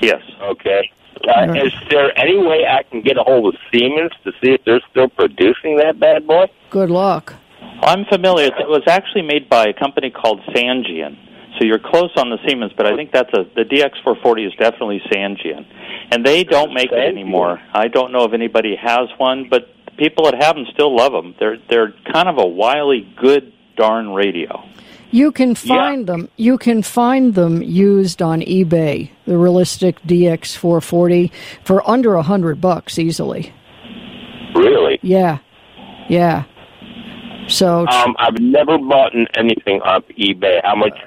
[0.00, 0.22] Yes.
[0.42, 0.90] Okay.
[1.26, 1.66] Uh, right.
[1.66, 4.82] Is there any way I can get a hold of Siemens to see if they're
[4.90, 6.46] still producing that bad boy?
[6.70, 7.34] Good luck.
[7.82, 8.46] I'm familiar.
[8.46, 11.16] It was actually made by a company called Sangean.
[11.58, 15.00] So you're close on the Siemens, but I think that's a the DX440 is definitely
[15.10, 15.66] Sangean,
[16.10, 17.60] and they don't make it anymore.
[17.72, 21.34] I don't know if anybody has one, but people that have them still love them.
[21.38, 24.62] They're they're kind of a wily, good darn radio.
[25.10, 26.12] You can find yeah.
[26.12, 26.28] them.
[26.36, 29.10] You can find them used on eBay.
[29.24, 31.30] The Realistic DX440
[31.64, 33.52] for under a hundred bucks easily.
[34.54, 34.98] Really?
[35.02, 35.38] Yeah,
[36.08, 36.44] yeah.
[37.48, 40.60] So um, I've never bought anything off eBay.
[40.64, 40.98] How much?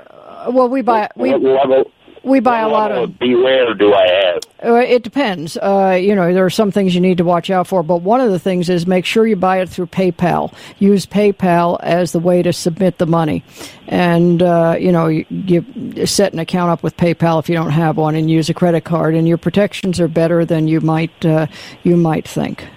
[0.48, 1.92] Well, we buy we level,
[2.24, 3.18] we buy a lot of.
[3.20, 4.40] Beware, do I have?
[4.64, 5.58] Uh, it depends.
[5.58, 8.22] Uh, you know, there are some things you need to watch out for, but one
[8.22, 10.54] of the things is make sure you buy it through PayPal.
[10.80, 13.44] Use PayPal as the way to submit the money,
[13.88, 17.72] and uh, you know, you, you set an account up with PayPal if you don't
[17.72, 21.26] have one, and use a credit card, and your protections are better than you might
[21.26, 21.48] uh,
[21.84, 22.68] you might think.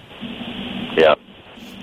[0.97, 1.15] Yeah.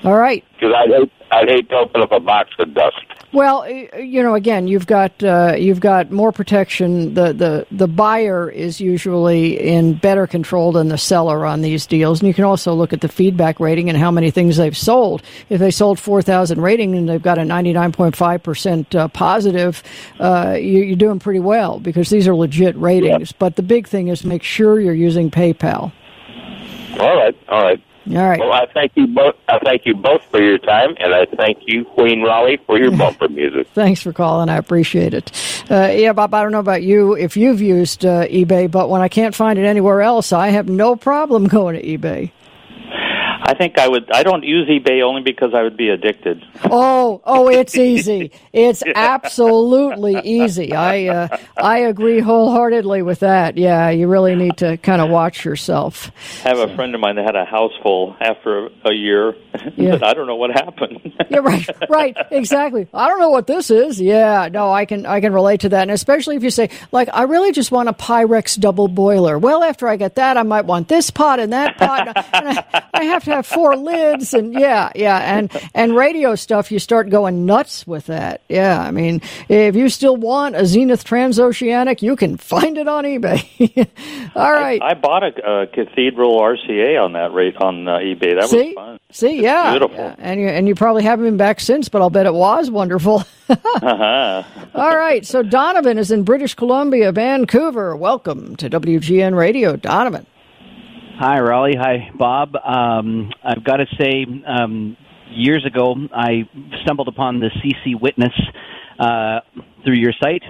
[0.04, 0.44] All right.
[0.54, 2.96] Because hate, I'd hate to open up a box of dust.
[3.32, 7.14] Well, you know, again, you've got uh, you've got more protection.
[7.14, 12.20] The, the the buyer is usually in better control than the seller on these deals,
[12.20, 15.22] and you can also look at the feedback rating and how many things they've sold.
[15.48, 18.92] If they sold four thousand rating and they've got a ninety nine point five percent
[18.96, 19.84] uh, positive,
[20.18, 23.30] uh, you, are doing pretty well because these are legit ratings.
[23.30, 25.92] But the big thing is make sure you're using PayPal.
[26.98, 27.80] All right, all right.
[28.16, 28.40] All right.
[28.40, 29.36] Well, I thank you both.
[29.48, 32.90] I thank you both for your time, and I thank you, Queen Rollye, for your
[32.96, 33.68] bumper music.
[33.74, 34.48] Thanks for calling.
[34.48, 35.30] I appreciate it.
[35.70, 36.34] Uh, yeah, Bob.
[36.34, 39.58] I don't know about you if you've used uh, eBay, but when I can't find
[39.58, 42.32] it anywhere else, I have no problem going to eBay.
[43.50, 44.12] I think I would.
[44.12, 46.44] I don't use eBay only because I would be addicted.
[46.72, 48.30] Oh, oh, it's easy.
[48.52, 50.72] It's absolutely easy.
[50.72, 53.56] I uh, I agree wholeheartedly with that.
[53.58, 56.12] Yeah, you really need to kind of watch yourself.
[56.44, 59.34] I have a friend of mine that had a house full after a year.
[59.76, 59.98] Yeah.
[60.02, 61.12] I don't know what happened.
[61.30, 62.86] yeah, right, right, exactly.
[62.94, 64.00] I don't know what this is.
[64.00, 67.08] Yeah, no, I can I can relate to that, and especially if you say like,
[67.12, 69.38] I really just want a Pyrex double boiler.
[69.38, 72.82] Well, after I get that, I might want this pot and that pot, and I,
[72.94, 76.70] I have to have four lids and yeah, yeah, and and radio stuff.
[76.70, 78.42] You start going nuts with that.
[78.48, 83.04] Yeah, I mean, if you still want a Zenith Transoceanic, you can find it on
[83.04, 83.88] eBay.
[84.34, 84.80] All right.
[84.82, 88.38] I, I bought a, a, Cathedral RCA on that rate on uh, eBay.
[88.40, 88.68] That See?
[88.68, 89.00] was fun.
[89.12, 89.96] See, yeah, beautiful.
[89.96, 90.14] Yeah.
[90.18, 93.24] And you and you probably haven't been back since, but I'll bet it was wonderful.
[93.48, 94.42] uh-huh.
[94.74, 95.26] All right.
[95.26, 97.96] So Donovan is in British Columbia, Vancouver.
[97.96, 100.26] Welcome to WGN Radio, Donovan.
[101.20, 101.76] Hi, Rollye.
[101.76, 102.56] Hi, Bob.
[102.56, 104.96] Um, I've got to say, um,
[105.28, 106.48] years ago, I
[106.82, 108.32] stumbled upon the CC Witness
[108.98, 109.40] uh,
[109.84, 110.42] through your site,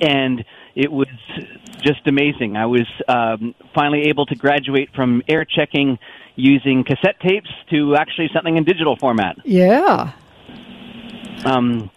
[0.00, 0.42] and
[0.74, 1.06] it was
[1.82, 2.56] just amazing.
[2.56, 5.98] I was um, finally able to graduate from air checking
[6.34, 9.36] using cassette tapes to actually something in digital format.
[9.44, 10.12] Yeah.
[11.44, 11.90] Um,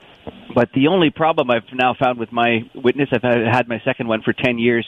[0.56, 4.22] but the only problem I've now found with my witness, I've had my second one
[4.22, 4.86] for 10 years,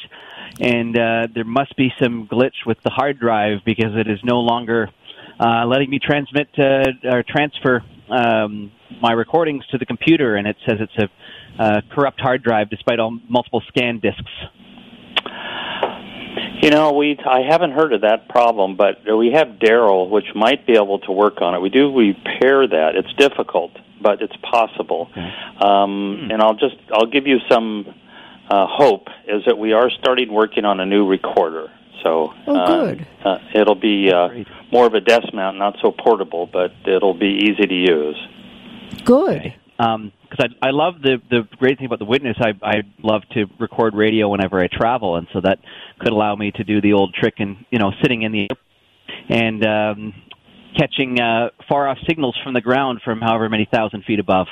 [0.59, 4.39] and uh, there must be some glitch with the hard drive because it is no
[4.39, 4.89] longer
[5.39, 10.55] uh, letting me transmit uh, or transfer um, my recordings to the computer, and it
[10.67, 11.09] says it's a
[11.57, 14.31] uh, corrupt hard drive despite all multiple scan disks?
[16.61, 20.65] You know, we I haven't heard of that problem, but we have Daryl, which might
[20.65, 21.61] be able to work on it.
[21.61, 22.95] We do repair that.
[22.95, 23.71] It's difficult,
[24.05, 25.07] but it's possible.
[25.11, 25.29] Okay.
[25.59, 26.31] Um, Hmm.
[26.31, 27.85] And I'll just I'll give you some
[28.49, 31.67] uh, hope is that we are starting working on a new recorder.
[32.03, 33.07] So Oh, uh, good.
[33.25, 34.29] Uh, it'll be uh,
[34.71, 38.19] more of a desk mount, not so portable, but it'll be easy to use.
[39.03, 39.53] Good.
[39.77, 42.37] because I I love the the great thing about the witness.
[42.39, 45.57] I I love to record radio whenever I travel, and so that
[45.99, 48.57] could allow me to do the old trick and you know sitting in the air
[49.29, 50.13] and um,
[50.77, 54.47] catching uh, far off signals from the ground from however many thousand feet above.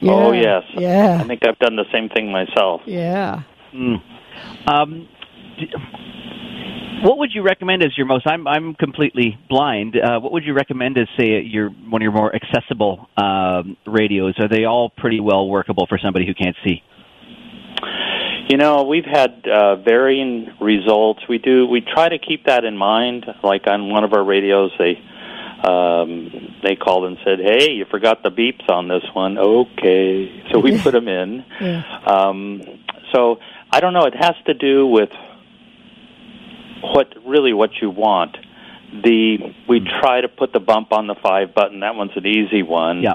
[0.00, 0.12] Yeah.
[0.12, 1.18] Oh yes, yeah.
[1.20, 2.82] I think I've done the same thing myself.
[2.86, 3.42] Yeah.
[3.74, 4.02] Mm.
[4.66, 5.08] Um,
[5.58, 5.72] d-
[7.02, 8.26] what would you recommend as your most?
[8.26, 9.96] I'm I'm completely blind.
[9.96, 14.34] Uh, what would you recommend as say your one of your more accessible um, radios?
[14.38, 16.82] Are they all pretty well workable for somebody who can't see?
[18.48, 21.20] You know, we've had uh, varying results.
[21.28, 21.66] We do.
[21.66, 23.26] We try to keep that in mind.
[23.42, 24.98] Like on one of our radios, they
[25.64, 30.60] um, they called and said, "Hey, you forgot the beeps on this one." Okay, so
[30.60, 31.44] we put them in.
[31.60, 31.82] Yeah.
[32.06, 32.62] Um,
[33.12, 33.38] so
[33.70, 34.04] I don't know.
[34.04, 35.10] It has to do with
[36.82, 38.36] what really what you want.
[39.02, 41.80] The we try to put the bump on the five button.
[41.80, 43.02] That one's an easy one.
[43.02, 43.14] Yeah.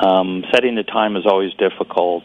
[0.00, 2.24] Um, setting the time is always difficult.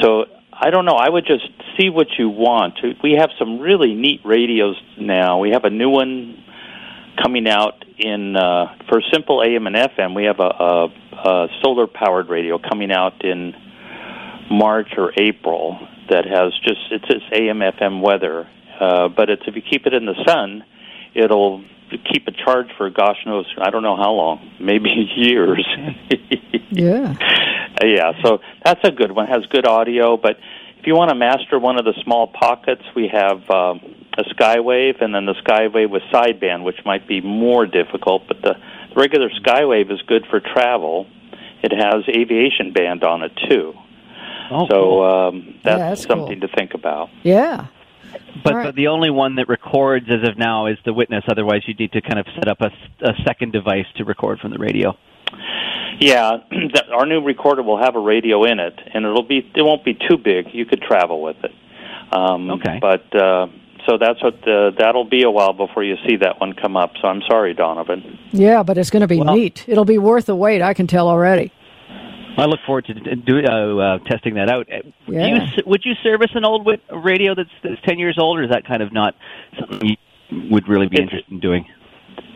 [0.00, 0.96] So I don't know.
[0.96, 2.80] I would just see what you want.
[3.02, 5.38] We have some really neat radios now.
[5.38, 6.42] We have a new one
[7.22, 10.14] coming out in uh, for simple AM and FM.
[10.14, 10.84] We have a, a,
[11.28, 13.54] a solar powered radio coming out in
[14.50, 15.78] March or April
[16.10, 18.48] that has just it's just AM FM weather.
[18.80, 20.64] Uh, but it's if you keep it in the sun,
[21.14, 21.64] it'll
[22.12, 25.66] keep a charge for gosh knows I don't know how long, maybe years.
[26.70, 27.16] Yeah.
[27.82, 29.26] Uh, yeah, so that's a good one.
[29.26, 30.36] Has good audio, but
[30.78, 33.80] if you want to master one of the small pockets, we have um,
[34.18, 38.24] a Skywave, and then the Skywave with sideband, which might be more difficult.
[38.28, 38.54] But the,
[38.92, 41.06] the regular Skywave is good for travel.
[41.62, 43.74] It has aviation band on it too,
[44.50, 45.02] Oh, so cool.
[45.02, 46.16] um, that's, that's cool.
[46.26, 47.08] something to think about.
[47.22, 47.66] Yeah.
[48.42, 48.66] but all right.
[48.66, 51.24] the, the only one that records as of now is the witness.
[51.28, 52.70] Otherwise, you need to kind of set up a,
[53.02, 54.96] a second device to record from the radio.
[56.00, 56.38] Yeah,
[56.74, 59.84] that- our new recorder will have a radio in it, and it'll be it won't
[59.84, 60.46] be too big.
[60.52, 61.52] You could travel with it.
[62.14, 62.78] Um, Okay.
[62.80, 63.48] But uh,
[63.88, 66.92] so that's what the, that'll be a while before you see that one come up.
[67.00, 68.18] So I'm sorry, Donovan.
[68.32, 69.64] Yeah, but it's going to be Well- neat.
[69.66, 70.60] It'll be worth the wait.
[70.62, 71.52] I can tell already.
[72.36, 74.68] I look forward to d- do, uh, uh, testing that out.
[74.72, 75.26] Uh, do Yeah.
[75.56, 78.50] you, would you service an old wit- radio that's, that's ten years old, or is
[78.50, 79.16] that kind of not
[79.58, 79.80] something
[80.30, 81.64] you would really be It's- interested in doing?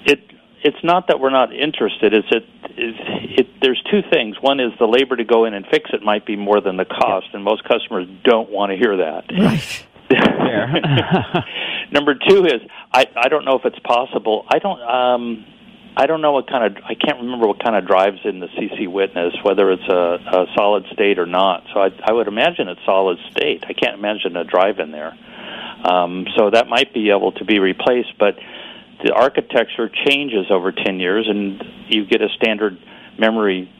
[0.06, 0.18] It
[0.64, 2.14] it's not that we're not interested.
[2.14, 2.44] It's it,
[2.76, 4.36] it, it there's two things.
[4.40, 6.84] One is the labor to go in and fix it might be more than the
[6.84, 9.24] cost, and most customers don't want to hear that.
[9.38, 9.86] Right.
[11.92, 12.60] Number two is
[12.92, 14.46] I I don't know if it's possible.
[14.48, 15.46] I don't um
[15.96, 18.48] I don't know what kind of I can't remember what kind of drives in the
[18.48, 21.64] CC Witness whether it's a, a solid state or not.
[21.72, 23.64] So I I would imagine it's solid state.
[23.68, 25.16] I can't imagine a drive in there.
[25.84, 28.36] Um, so that might be able to be replaced, but
[29.02, 32.78] the architecture changes over 10 years, and you get a standard
[33.18, 33.70] memory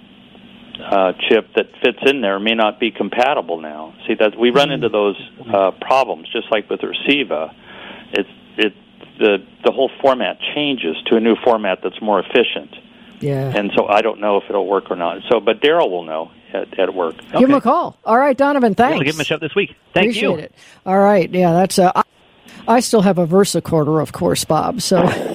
[0.83, 3.95] uh, chip that fits in there may not be compatible now.
[4.07, 5.16] See that we run into those
[5.53, 7.55] uh, problems just like with Reciva.
[8.12, 8.75] It's it
[9.18, 12.75] the the whole format changes to a new format that's more efficient,
[13.21, 13.53] Yeah.
[13.57, 15.23] and so I don't know if it'll work or not.
[15.31, 17.16] So, but Daryl will know at, at work.
[17.33, 17.97] Give him a call.
[18.05, 18.75] All right, Donovan.
[18.75, 18.97] Thanks.
[18.97, 19.71] We'll give him a shout this week.
[19.95, 20.37] Thank Appreciate you.
[20.38, 20.55] it.
[20.85, 21.31] All right.
[21.31, 21.79] Yeah, that's.
[21.79, 22.03] Uh,
[22.66, 24.81] I, still have a Versacorder, of course, Bob.
[24.81, 24.98] So,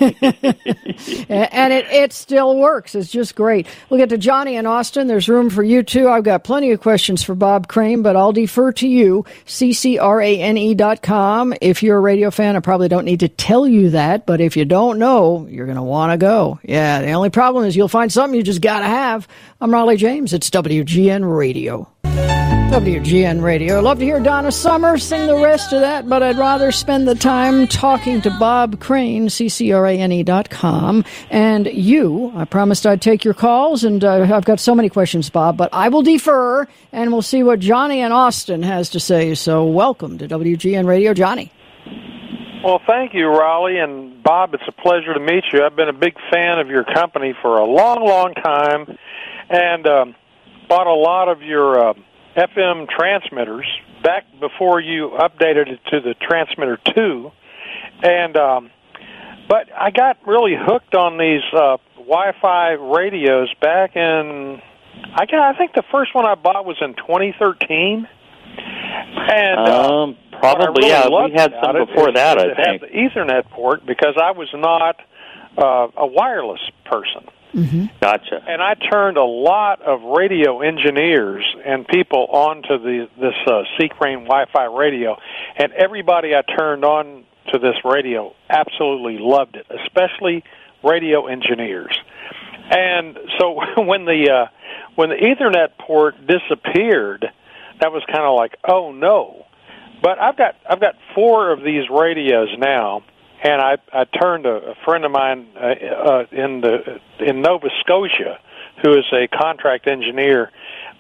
[1.30, 2.96] and it it still works.
[2.96, 3.68] It's just great.
[3.90, 5.08] We'll get to Johnny in Austin.
[5.08, 6.10] There's room for you too.
[6.10, 9.26] I've got plenty of questions for Bob Crane, but I'll defer to you.
[9.46, 11.54] CCRANE E dot com.
[11.62, 14.58] If you're a radio fan, I probably don't need to tell you that, but if
[14.58, 16.60] you don't know, you're going to want to go.
[16.64, 17.02] Yeah.
[17.02, 19.28] The only problem is you'll find something you just got to have.
[19.60, 20.34] I'm Rollye James.
[20.34, 21.90] It's WGN Radio.
[22.78, 23.80] WGN Radio.
[23.80, 27.08] I'd love to hear Donna Summer sing the rest of that, but I'd rather spend
[27.08, 31.04] the time talking to Bob Crane, CCRANE.com.
[31.32, 35.28] And you, I promised I'd take your calls, and uh, I've got so many questions,
[35.28, 39.34] Bob, but I will defer, and we'll see what Johnny in Austin has to say.
[39.34, 41.52] So welcome to WGN Radio, Johnny.
[42.64, 43.84] Well, thank you, Rollye.
[43.84, 45.64] And Bob, it's a pleasure to meet you.
[45.66, 49.00] I've been a big fan of your company for a long, long time
[49.50, 50.16] and um,
[50.70, 51.94] bought a lot of your uh,
[52.38, 53.66] FM transmitters
[54.04, 57.32] back before you updated it to the transmitter 2.
[58.04, 58.70] And, um,
[59.50, 64.62] but I got really hooked on these uh, Wi Fi radios back in
[65.14, 68.08] I can, I think the first one I bought was in 2013.
[69.30, 71.08] And uh, um, probably really yeah.
[71.08, 72.38] We had some before is that.
[72.38, 72.82] it I had think.
[72.82, 75.00] the Ethernet port because I was not
[75.58, 77.28] uh, a wireless person.
[78.02, 78.44] Gotcha.
[78.48, 83.90] and I turned a lot of radio engineers and people onto the this uh, C.
[83.90, 85.18] Crane Wi-Fi radio,
[85.58, 90.44] and everybody I turned on to this radio absolutely loved it, especially
[90.84, 91.98] radio engineers.
[92.70, 94.46] And so when the uh,
[94.96, 97.26] when the Ethernet port disappeared,
[97.80, 99.46] that was kind of like, oh no.
[100.02, 103.04] But I've got I've got four of these radios now,
[103.44, 107.68] and I I turned a, a friend of mine uh, uh, in the in Nova
[107.82, 108.40] Scotia,
[108.84, 110.52] who is a contract engineer,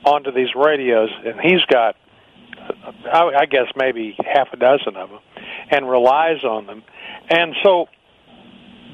[0.05, 1.95] onto these radios, and he's got
[3.11, 5.19] I, I guess maybe half a dozen of them,
[5.71, 6.83] and relies on them,
[7.29, 7.87] and so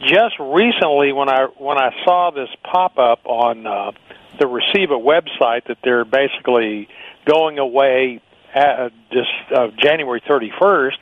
[0.02, 3.92] just recently when I when I saw this pop up on uh,
[4.40, 6.88] the Reciva website that they're basically
[7.26, 8.22] going away
[8.54, 10.98] at just uh, January 31st,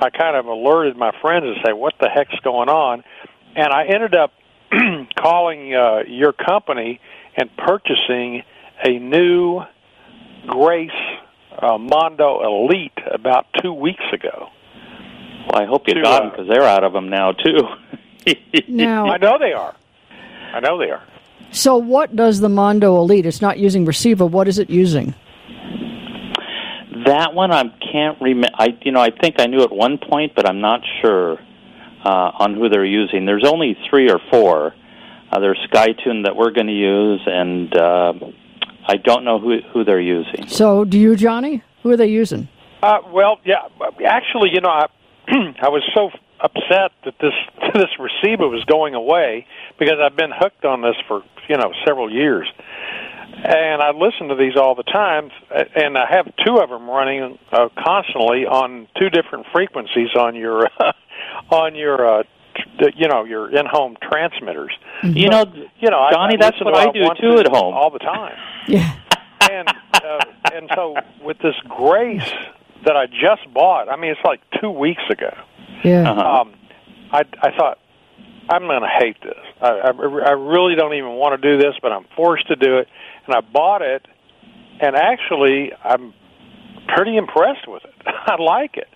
[0.00, 3.04] I kind of alerted my friends and say, "What the heck's going on?"
[3.54, 4.32] And I ended up
[5.18, 7.00] calling uh, your company
[7.36, 8.42] and purchasing
[8.84, 9.60] a new
[10.46, 10.90] Grace
[11.58, 14.48] uh, Mondo Elite about two weeks ago.
[15.50, 17.60] Well, I hope you to, got uh, them because they're out of them now too.
[18.66, 19.76] Now, I know they are.
[20.52, 21.02] I know they are.
[21.52, 23.24] so what does the Mondo Elite?
[23.24, 24.28] It's not using Reciva.
[24.28, 25.14] What is it using?
[27.06, 28.54] That one I can't remember.
[28.58, 31.38] I you know I think I knew at one point, but I'm not sure
[32.04, 33.26] uh, on who they're using.
[33.26, 34.74] There's only three or four.
[35.30, 38.12] Uh, there's SkyTune that we're going to use, and uh,
[38.86, 40.46] I don't know who who they're using.
[40.48, 41.62] So, do you, Johnny?
[41.82, 42.48] Who are they using?
[42.82, 43.68] Uh, well, yeah.
[44.04, 44.86] Actually, you know, I,
[45.28, 47.32] I was so upset that this
[47.74, 49.46] this Reciva was going away
[49.78, 52.48] because I've been hooked on this for you know several years,
[53.44, 55.30] and I listen to these all the time,
[55.74, 60.68] and I have two of them running uh, constantly on two different frequencies on your
[61.50, 62.22] on your uh,
[62.78, 64.72] tr- you know your in-home transmitters.
[65.02, 65.44] You know,
[65.78, 67.74] You know, I- Johnny, I that's what I do too at home.
[67.74, 68.36] all the time
[68.68, 68.96] Yeah.
[69.50, 70.18] and uh,
[70.54, 72.28] and so with this Grace
[72.84, 75.34] that I just bought, I mean it's like two weeks ago.
[75.84, 76.10] Yeah.
[76.10, 76.40] Uh-huh.
[76.40, 76.54] Um,
[77.12, 77.78] I I thought
[78.48, 79.38] I'm going to hate this.
[79.60, 82.78] I, I I really don't even want to do this, but I'm forced to do
[82.78, 82.88] it,
[83.26, 84.06] and I bought it,
[84.80, 86.14] and actually I'm
[86.94, 87.94] pretty impressed with it.
[88.06, 88.88] I like it.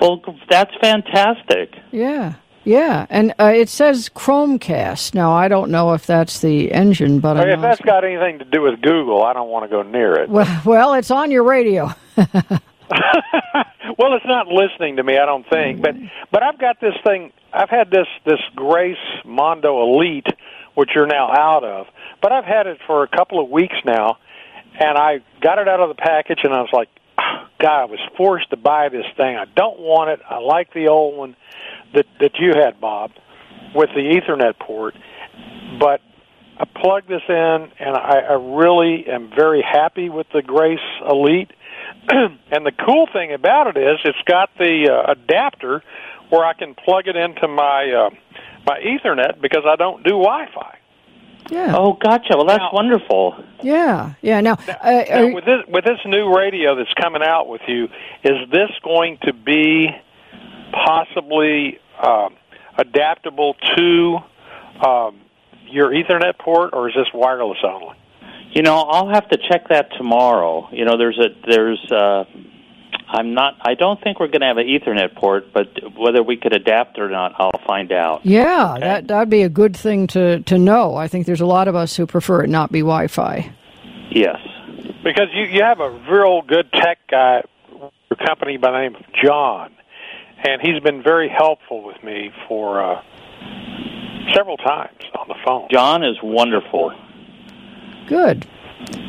[0.00, 1.74] Well, that's fantastic.
[1.90, 2.34] Yeah.
[2.64, 3.06] Yeah.
[3.10, 5.14] And uh, it says Chromecast.
[5.14, 8.44] Now, I don't know if that's the engine, but I if that's got anything to
[8.44, 10.28] do with Google, I don't want to go near it.
[10.28, 11.90] well, well, it's on your radio.
[12.16, 15.80] well, it's not listening to me, I don't think.
[15.80, 15.94] But
[16.30, 17.32] but I've got this thing.
[17.52, 20.26] I've had this this Grace Mondo Elite,
[20.74, 21.86] which you're now out of.
[22.20, 24.18] But I've had it for a couple of weeks now,
[24.78, 26.88] and I got it out of the package, and I was like,
[27.60, 29.36] God, I was forced to buy this thing.
[29.36, 30.20] I don't want it.
[30.28, 31.36] I like the old one
[31.94, 33.10] that that you had, Bob,
[33.74, 34.94] with the Ethernet port.
[35.80, 36.00] But
[36.58, 37.34] I plugged this in,
[37.78, 40.78] and I, I really am very happy with the Grace
[41.08, 41.50] Elite.
[42.08, 45.82] and the cool thing about it is it's got the uh, adapter
[46.30, 48.10] where I can plug it into my uh,
[48.66, 50.77] my Ethernet because I don't do Wi-Fi.
[51.50, 51.74] Yeah.
[51.76, 52.36] Oh, gotcha.
[52.36, 53.34] Well, that's Now- wonderful.
[53.62, 54.12] Yeah.
[54.22, 54.40] Yeah.
[54.40, 54.74] Now, uh,
[55.08, 57.84] Now, are- with this with this new radio that's coming out with you,
[58.22, 59.88] is this going to be
[60.72, 62.36] possibly um,
[62.76, 64.18] adaptable to
[64.86, 65.20] um,
[65.70, 67.96] your Ethernet port, or is this wireless only?
[68.52, 70.68] You know, I'll have to check that tomorrow.
[70.72, 72.24] You know, there's a there's uh
[73.08, 76.36] I'm not I don't think we're going to have an ethernet port, but whether we
[76.36, 78.24] could adapt or not, I'll find out.
[78.24, 80.96] yeah, that that'd be a good thing to to know.
[80.96, 83.52] I think there's a lot of us who prefer it not be Wi-Fi.
[84.10, 84.38] Yes.
[85.04, 89.02] Because you you have a real good tech guy, your company by the name of
[89.22, 89.72] John,
[90.42, 93.02] and he's been very helpful with me for uh,
[94.34, 95.68] several times on the phone.
[95.70, 96.92] John is wonderful.
[98.08, 98.46] Good.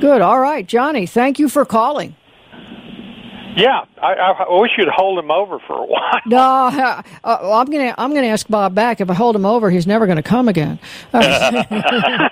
[0.02, 0.22] Good.
[0.22, 1.06] All right, Johnny.
[1.06, 2.16] Thank you for calling.
[3.60, 6.20] Yeah, I, I wish you'd hold him over for a while.
[6.26, 9.01] No, uh, uh, I'm gonna I'm gonna ask Bob back.
[9.01, 10.80] If I hold him over, he's never gonna come again.
[11.14, 12.32] All right,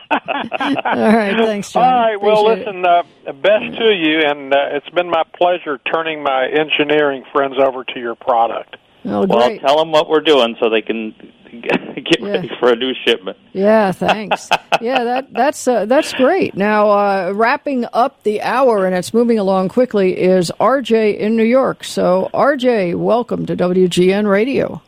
[0.85, 1.85] All right thanks, Johnny.
[1.85, 2.21] All right.
[2.21, 2.75] Well, Appreciate it.
[2.75, 2.85] listen.
[2.85, 3.03] Uh,
[3.33, 7.99] best to you, and uh, it's been my pleasure turning my engineering friends over to
[7.99, 8.77] your product.
[9.05, 11.11] Oh, Well, tell them what we're doing so they can
[11.51, 12.27] get Yeah.
[12.29, 13.37] ready for a new shipment.
[13.53, 14.49] Yeah, thanks.
[14.81, 16.55] yeah, that that's uh, that's great.
[16.55, 21.43] Now, uh, wrapping up the hour, and it's moving along quickly, is RJ in New
[21.45, 21.83] York.
[21.83, 24.81] So, RJ, welcome to WGN Radio.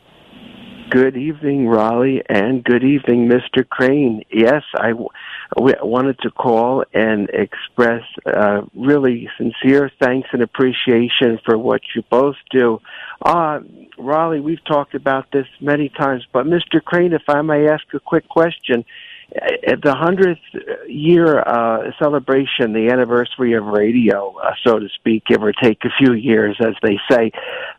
[0.90, 3.68] Good evening, Rollye, and good evening, Mr.
[3.68, 4.24] Crane.
[4.32, 5.10] Yes, I w-
[5.60, 12.04] we wanted to call and express uh, really sincere thanks and appreciation for what you
[12.10, 12.80] both do.
[13.22, 13.60] Uh,
[13.98, 16.84] Rollye, we've talked about this many times, but Mr.
[16.84, 18.86] Crane, if I may ask a quick question.
[19.68, 20.40] At the hundredth
[20.88, 25.90] year uh, celebration, the anniversary of radio, uh, so to speak, give or take a
[26.00, 27.32] few years, as they say,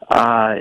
[0.08, 0.56] uh,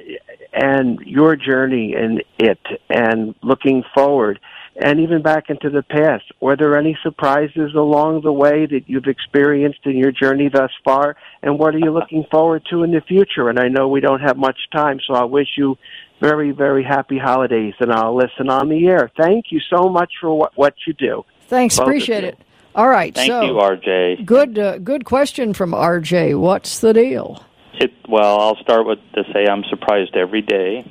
[0.51, 2.59] and your journey in it,
[2.89, 4.39] and looking forward,
[4.76, 6.26] and even back into the past.
[6.39, 11.15] Were there any surprises along the way that you've experienced in your journey thus far?
[11.41, 13.49] And what are you looking forward to in the future?
[13.49, 15.78] And I know we don't have much time, so I wish you
[16.20, 19.11] very, very happy holidays, and I'll listen on the air.
[19.17, 21.24] Thank you so much for what, what you do.
[21.47, 22.38] Thanks, Both appreciate it.
[22.76, 24.26] All right, Thank so you, RJ.
[24.26, 26.39] good, uh, good question from RJ.
[26.39, 27.43] What's the deal?
[27.74, 30.89] It, well, I'll start with to say I'm surprised every day.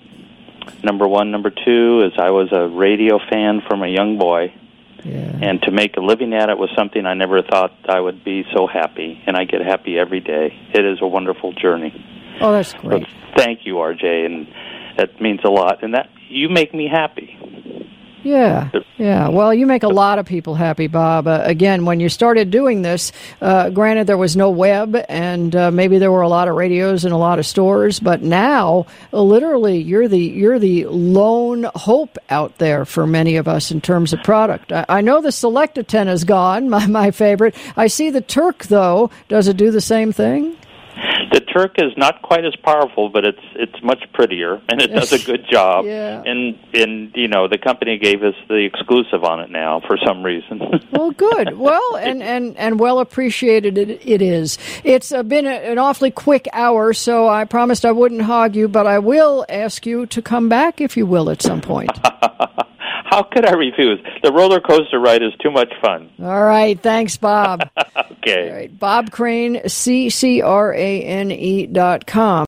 [0.82, 4.52] Number one, number two is I was a radio fan from a young boy,
[5.04, 5.38] Yeah.
[5.40, 8.44] and to make a living at it was something I never thought I would be
[8.54, 10.54] so happy, and I get happy every day.
[10.72, 11.92] It is a wonderful journey.
[12.40, 13.06] Oh, that's So great.
[13.36, 14.46] thank you, RJ, and
[14.96, 15.82] that means a lot.
[15.82, 17.36] And that you make me happy.
[18.28, 18.68] Yeah,
[18.98, 19.28] yeah.
[19.28, 21.26] Well, you make a lot of people happy, Bob.
[21.26, 23.10] Uh, again, when you started doing this,
[23.40, 27.06] uh, granted there was no web, and uh, maybe there were a lot of radios
[27.06, 32.18] and a lot of stores, but now, uh, literally, you're the you're the lone hope
[32.28, 34.72] out there for many of us in terms of product.
[34.72, 37.54] I, I know the Select-A-Tenna is gone, my my favorite.
[37.78, 39.10] I see the Terk though.
[39.28, 40.54] Does it do the same thing?
[41.30, 45.12] The Terk is not quite as powerful, but it's it's much prettier, and it does
[45.12, 45.84] a good job.
[45.84, 46.22] Yeah.
[46.24, 50.22] And and you know the company gave us the exclusive on it now for some
[50.22, 50.60] reason.
[50.90, 51.56] Well, good.
[51.56, 54.58] Well, and, and, and well appreciated it, it is.
[54.82, 58.68] It's uh, been a, an awfully quick hour, so I promised I wouldn't hog you,
[58.68, 61.90] but I will ask you to come back, if you will, at some point.
[63.10, 63.98] How could I refuse?
[64.22, 66.10] The roller coaster ride is too much fun.
[66.20, 66.78] All right.
[66.80, 67.68] Thanks, Bob.
[68.20, 68.50] Okay.
[68.50, 68.78] All right.
[68.78, 72.46] Bob Crane, C C R A N E dot com.